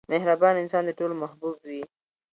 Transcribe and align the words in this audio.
•مهربان 0.11 0.55
انسان 0.61 0.83
د 0.85 0.91
ټولو 0.99 1.13
محبوب 1.21 1.55
وي. 1.67 1.81